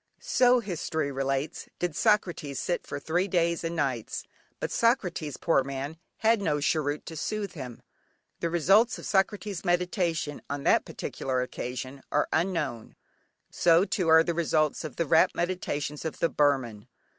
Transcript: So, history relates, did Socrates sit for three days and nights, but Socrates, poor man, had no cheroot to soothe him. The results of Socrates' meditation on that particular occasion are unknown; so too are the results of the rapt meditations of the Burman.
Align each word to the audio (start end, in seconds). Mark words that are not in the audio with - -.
So, 0.19 0.61
history 0.61 1.11
relates, 1.11 1.69
did 1.77 1.95
Socrates 1.95 2.59
sit 2.59 2.87
for 2.87 2.99
three 2.99 3.27
days 3.27 3.63
and 3.63 3.75
nights, 3.75 4.23
but 4.59 4.71
Socrates, 4.71 5.37
poor 5.37 5.63
man, 5.63 5.99
had 6.17 6.41
no 6.41 6.59
cheroot 6.59 7.05
to 7.05 7.15
soothe 7.15 7.51
him. 7.51 7.83
The 8.39 8.49
results 8.49 8.97
of 8.97 9.05
Socrates' 9.05 9.63
meditation 9.63 10.41
on 10.49 10.63
that 10.63 10.85
particular 10.85 11.43
occasion 11.43 12.01
are 12.11 12.27
unknown; 12.33 12.95
so 13.51 13.85
too 13.85 14.07
are 14.07 14.23
the 14.23 14.33
results 14.33 14.83
of 14.83 14.95
the 14.95 15.05
rapt 15.05 15.35
meditations 15.35 16.03
of 16.03 16.17
the 16.17 16.29
Burman. 16.29 16.87